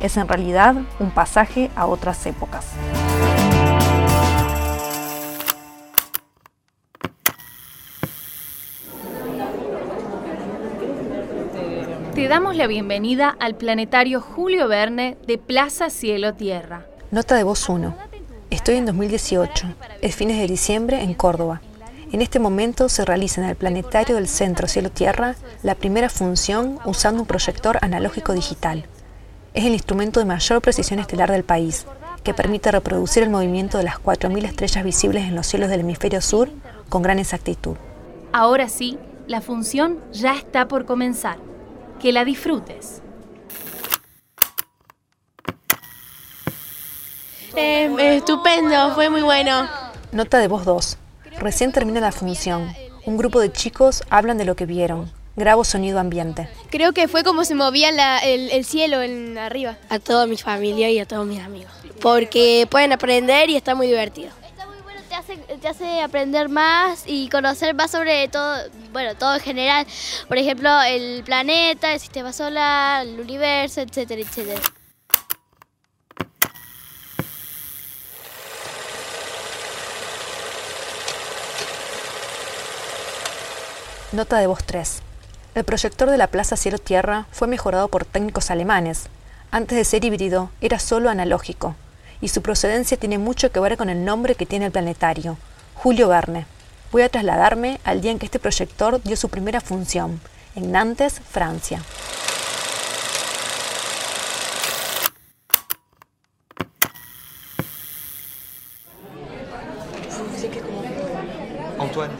es 0.00 0.16
en 0.16 0.26
realidad 0.28 0.74
un 0.98 1.10
pasaje 1.10 1.70
a 1.76 1.86
otras 1.86 2.26
épocas. 2.26 2.66
Te 12.14 12.28
damos 12.28 12.56
la 12.56 12.66
bienvenida 12.66 13.34
al 13.40 13.54
planetario 13.54 14.20
Julio 14.20 14.68
Verne 14.68 15.16
de 15.26 15.38
Plaza 15.38 15.88
Cielo 15.88 16.34
Tierra. 16.34 16.86
Nota 17.10 17.34
de 17.34 17.44
voz 17.44 17.68
1. 17.68 17.96
Estoy 18.50 18.76
en 18.76 18.86
2018, 18.86 19.66
es 20.02 20.16
fines 20.16 20.38
de 20.38 20.46
diciembre 20.46 21.02
en 21.02 21.14
Córdoba. 21.14 21.62
En 22.12 22.20
este 22.20 22.40
momento 22.40 22.88
se 22.88 23.04
realiza 23.04 23.40
en 23.40 23.48
el 23.48 23.54
planetario 23.54 24.16
del 24.16 24.26
Centro 24.26 24.66
Cielo-Tierra 24.66 25.36
la 25.62 25.76
primera 25.76 26.08
función 26.08 26.78
usando 26.84 27.22
un 27.22 27.26
proyector 27.26 27.78
analógico 27.80 28.32
digital. 28.32 28.84
Es 29.52 29.64
el 29.64 29.72
instrumento 29.72 30.20
de 30.20 30.26
mayor 30.26 30.62
precisión 30.62 31.00
estelar 31.00 31.30
del 31.30 31.42
país, 31.42 31.84
que 32.22 32.34
permite 32.34 32.70
reproducir 32.70 33.24
el 33.24 33.30
movimiento 33.30 33.78
de 33.78 33.84
las 33.84 33.96
4.000 33.96 34.44
estrellas 34.44 34.84
visibles 34.84 35.24
en 35.24 35.34
los 35.34 35.46
cielos 35.46 35.68
del 35.68 35.80
hemisferio 35.80 36.20
sur 36.20 36.48
con 36.88 37.02
gran 37.02 37.18
exactitud. 37.18 37.76
Ahora 38.32 38.68
sí, 38.68 38.96
la 39.26 39.40
función 39.40 39.98
ya 40.12 40.34
está 40.34 40.68
por 40.68 40.84
comenzar. 40.86 41.38
Que 41.98 42.12
la 42.12 42.24
disfrutes. 42.24 43.02
Eh, 47.56 48.16
estupendo, 48.16 48.94
fue 48.94 49.10
muy 49.10 49.22
bueno. 49.22 49.68
Nota 50.12 50.38
de 50.38 50.48
voz 50.48 50.64
2. 50.64 50.96
Recién 51.40 51.72
termina 51.72 52.00
la 52.00 52.12
función. 52.12 52.72
Un 53.04 53.16
grupo 53.16 53.40
de 53.40 53.50
chicos 53.50 54.04
hablan 54.10 54.38
de 54.38 54.44
lo 54.44 54.54
que 54.54 54.66
vieron. 54.66 55.10
Grabo 55.36 55.64
sonido 55.64 56.00
ambiente. 56.00 56.48
Creo 56.70 56.92
que 56.92 57.06
fue 57.06 57.22
como 57.22 57.44
se 57.44 57.54
movía 57.54 57.88
el, 58.20 58.64
cielo 58.64 59.00
en 59.00 59.38
arriba. 59.38 59.76
A 59.88 59.98
toda 59.98 60.26
mi 60.26 60.36
familia 60.36 60.90
y 60.90 60.98
a 60.98 61.06
todos 61.06 61.26
mis 61.26 61.40
amigos. 61.40 61.72
Porque 62.00 62.66
pueden 62.70 62.92
aprender 62.92 63.48
y 63.48 63.56
está 63.56 63.74
muy 63.74 63.86
divertido. 63.86 64.30
Está 64.44 64.66
muy 64.66 64.80
bueno, 64.82 65.00
te 65.08 65.14
hace, 65.14 65.36
te 65.36 65.68
hace 65.68 66.02
aprender 66.02 66.48
más 66.48 67.04
y 67.06 67.28
conocer 67.28 67.74
más 67.74 67.92
sobre 67.92 68.26
todo, 68.28 68.56
bueno, 68.92 69.14
todo 69.14 69.34
en 69.36 69.40
general. 69.40 69.86
Por 70.26 70.36
ejemplo, 70.36 70.68
el 70.82 71.22
planeta, 71.22 71.92
el 71.92 72.00
sistema 72.00 72.32
solar, 72.32 73.06
el 73.06 73.20
universo, 73.20 73.80
etcétera, 73.82 74.20
etcétera. 74.20 74.60
Nota 84.12 84.38
de 84.38 84.48
voz 84.48 84.64
3. 84.64 85.02
El 85.52 85.64
proyector 85.64 86.08
de 86.08 86.16
la 86.16 86.28
Plaza 86.28 86.56
Cielo 86.56 86.78
Tierra 86.78 87.26
fue 87.32 87.48
mejorado 87.48 87.88
por 87.88 88.04
técnicos 88.04 88.52
alemanes. 88.52 89.08
Antes 89.50 89.76
de 89.76 89.84
ser 89.84 90.04
híbrido, 90.04 90.50
era 90.60 90.78
solo 90.78 91.10
analógico, 91.10 91.74
y 92.20 92.28
su 92.28 92.40
procedencia 92.40 92.96
tiene 92.96 93.18
mucho 93.18 93.50
que 93.50 93.58
ver 93.58 93.76
con 93.76 93.90
el 93.90 94.04
nombre 94.04 94.36
que 94.36 94.46
tiene 94.46 94.66
el 94.66 94.72
planetario, 94.72 95.38
Julio 95.74 96.06
Verne. 96.06 96.46
Voy 96.92 97.02
a 97.02 97.08
trasladarme 97.08 97.80
al 97.82 98.00
día 98.00 98.12
en 98.12 98.20
que 98.20 98.26
este 98.26 98.38
proyector 98.38 99.02
dio 99.02 99.16
su 99.16 99.28
primera 99.28 99.60
función, 99.60 100.20
en 100.54 100.70
Nantes, 100.70 101.20
Francia. 101.28 101.82
Antoine 111.80 112.14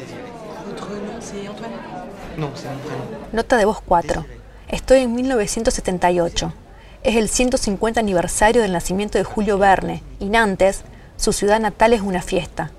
Nota 3.32 3.56
de 3.56 3.64
voz 3.64 3.80
4. 3.80 4.24
Estoy 4.68 5.00
en 5.00 5.14
1978. 5.14 6.52
Es 7.02 7.16
el 7.16 7.28
150 7.28 8.00
aniversario 8.00 8.62
del 8.62 8.72
nacimiento 8.72 9.18
de 9.18 9.24
Julio 9.24 9.58
Verne 9.58 10.02
y 10.18 10.26
Nantes, 10.26 10.82
su 11.16 11.32
ciudad 11.32 11.60
natal, 11.60 11.92
es 11.92 12.00
una 12.00 12.22
fiesta. 12.22 12.70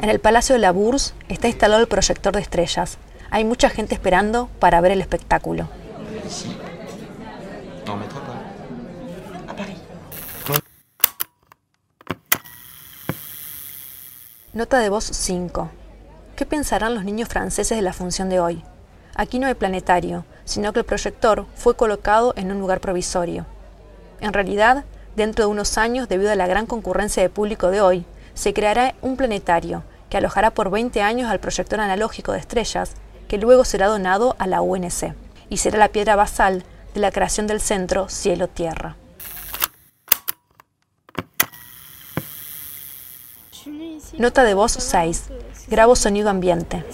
En 0.00 0.08
el 0.08 0.20
Palacio 0.20 0.54
de 0.54 0.60
la 0.60 0.72
Bourse 0.72 1.14
está 1.28 1.48
instalado 1.48 1.80
el 1.80 1.88
proyector 1.88 2.34
de 2.34 2.40
estrellas. 2.40 2.98
Hay 3.30 3.44
mucha 3.44 3.70
gente 3.70 3.94
esperando 3.94 4.48
para 4.58 4.80
ver 4.80 4.92
el 4.92 5.00
espectáculo. 5.00 5.68
Nota 14.52 14.78
de 14.80 14.88
voz 14.88 15.04
5. 15.04 15.70
¿Qué 16.40 16.46
pensarán 16.46 16.94
los 16.94 17.04
niños 17.04 17.28
franceses 17.28 17.76
de 17.76 17.82
la 17.82 17.92
función 17.92 18.30
de 18.30 18.40
hoy? 18.40 18.64
Aquí 19.14 19.38
no 19.38 19.46
hay 19.46 19.52
planetario, 19.52 20.24
sino 20.46 20.72
que 20.72 20.78
el 20.78 20.86
proyector 20.86 21.44
fue 21.54 21.76
colocado 21.76 22.32
en 22.34 22.50
un 22.50 22.58
lugar 22.58 22.80
provisorio. 22.80 23.44
En 24.22 24.32
realidad, 24.32 24.86
dentro 25.16 25.44
de 25.44 25.50
unos 25.50 25.76
años, 25.76 26.08
debido 26.08 26.30
a 26.30 26.36
la 26.36 26.46
gran 26.46 26.64
concurrencia 26.64 27.22
de 27.22 27.28
público 27.28 27.70
de 27.70 27.82
hoy, 27.82 28.06
se 28.32 28.54
creará 28.54 28.94
un 29.02 29.18
planetario 29.18 29.82
que 30.08 30.16
alojará 30.16 30.50
por 30.50 30.70
20 30.70 31.02
años 31.02 31.30
al 31.30 31.40
proyector 31.40 31.78
analógico 31.78 32.32
de 32.32 32.38
estrellas, 32.38 32.92
que 33.28 33.36
luego 33.36 33.66
será 33.66 33.88
donado 33.88 34.34
a 34.38 34.46
la 34.46 34.62
UNC, 34.62 35.12
y 35.50 35.58
será 35.58 35.76
la 35.76 35.88
piedra 35.88 36.16
basal 36.16 36.64
de 36.94 37.00
la 37.00 37.12
creación 37.12 37.48
del 37.48 37.60
centro 37.60 38.08
Cielo-Tierra. 38.08 38.96
Nota 44.16 44.42
de 44.44 44.54
voz 44.54 44.72
6. 44.72 45.24
Grabo 45.70 45.94
sonido 45.94 46.30
ambiente. 46.30 46.84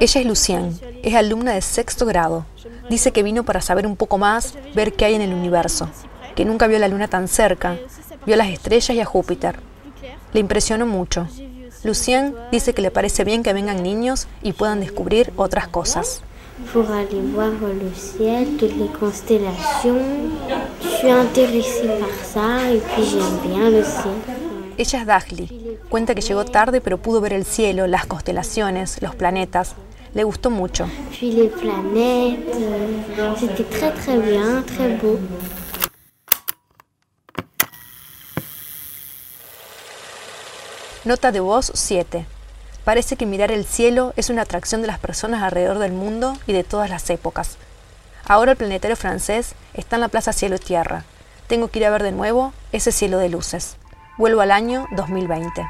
Ella 0.00 0.20
es 0.20 0.26
Lucienne, 0.26 0.74
es 1.02 1.14
alumna 1.14 1.54
de 1.54 1.60
sexto 1.60 2.06
grado. 2.06 2.46
Dice 2.88 3.10
que 3.10 3.24
vino 3.24 3.42
para 3.42 3.60
saber 3.60 3.86
un 3.88 3.96
poco 3.96 4.16
más, 4.16 4.54
ver 4.76 4.92
qué 4.92 5.06
hay 5.06 5.14
en 5.14 5.22
el 5.22 5.34
universo, 5.34 5.88
que 6.36 6.44
nunca 6.44 6.68
vio 6.68 6.78
la 6.78 6.86
luna 6.86 7.08
tan 7.08 7.26
cerca, 7.26 7.76
vio 8.24 8.36
las 8.36 8.48
estrellas 8.48 8.90
y 8.90 9.00
a 9.00 9.04
Júpiter. 9.04 9.58
Le 10.32 10.38
impresionó 10.38 10.86
mucho. 10.86 11.26
Lucienne 11.82 12.32
dice 12.52 12.74
que 12.74 12.82
le 12.82 12.92
parece 12.92 13.24
bien 13.24 13.42
que 13.42 13.52
vengan 13.52 13.82
niños 13.82 14.28
y 14.40 14.52
puedan 14.52 14.78
descubrir 14.78 15.32
otras 15.36 15.66
cosas. 15.66 16.22
Pour 16.72 16.90
aller 16.90 17.20
voir 17.34 17.50
le 17.50 17.92
ciel, 17.94 18.56
toutes 18.58 18.76
les 18.76 18.88
constellations. 18.88 20.00
Je 20.82 20.88
suis 20.88 21.10
intéressée 21.10 21.88
par 22.00 22.24
ça 22.24 22.70
et 22.72 22.78
puis 22.78 23.04
j'aime 23.04 23.38
bien 23.52 23.70
le 23.70 23.82
ciel. 23.82 24.14
Ella 24.76 25.02
es 25.02 25.06
Dagli. 25.06 25.78
Cuenta 25.88 26.14
que 26.14 26.20
llegó 26.20 26.44
tarde 26.44 26.80
pero 26.80 26.98
pudo 26.98 27.20
ver 27.20 27.32
el 27.32 27.44
cielo, 27.44 27.86
las 27.86 28.06
constelaciones, 28.06 29.00
los 29.02 29.14
planetas. 29.14 29.74
Le 30.14 30.24
gustó 30.24 30.50
mucho. 30.50 30.86
Puis 31.10 31.32
les 31.32 31.48
planètes, 31.48 32.54
euh, 33.18 33.34
c'était 33.36 33.64
très 33.64 33.92
très 33.92 34.16
bien, 34.18 34.62
très 34.62 34.96
beau. 34.96 35.18
Nota 41.04 41.30
de 41.32 41.40
voz 41.40 41.70
7. 41.74 42.24
Parece 42.84 43.16
que 43.16 43.24
mirar 43.24 43.50
el 43.50 43.64
cielo 43.64 44.12
es 44.16 44.28
una 44.28 44.42
atracción 44.42 44.82
de 44.82 44.86
las 44.86 44.98
personas 44.98 45.42
alrededor 45.42 45.78
del 45.78 45.92
mundo 45.92 46.36
y 46.46 46.52
de 46.52 46.64
todas 46.64 46.90
las 46.90 47.08
épocas. 47.08 47.56
Ahora 48.26 48.52
el 48.52 48.58
planetario 48.58 48.96
francés 48.96 49.54
está 49.72 49.96
en 49.96 50.02
la 50.02 50.08
Plaza 50.08 50.32
Cielo 50.34 50.56
y 50.56 50.58
Tierra. 50.58 51.04
Tengo 51.46 51.68
que 51.68 51.78
ir 51.78 51.86
a 51.86 51.90
ver 51.90 52.02
de 52.02 52.12
nuevo 52.12 52.52
ese 52.72 52.92
cielo 52.92 53.18
de 53.18 53.30
luces. 53.30 53.76
Vuelvo 54.18 54.42
al 54.42 54.50
año 54.50 54.86
2020. 54.92 55.66